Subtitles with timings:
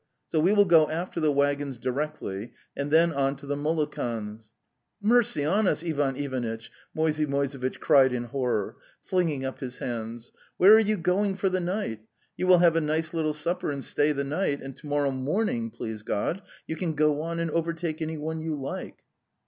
[0.29, 4.49] so we will go after the waggons directly and then on to the Molokans'."""
[4.99, 10.31] Mercy on us, Ivan Ivanitch!"' Moisey Moise vitch cried in horror, flinging up his hands.
[10.57, 11.99] '""Where are you going for the night?
[12.35, 15.69] You will have a nice little supper and stay the night, and to morrow morning,
[15.69, 19.03] please God, you can go on and overtake anyone you like."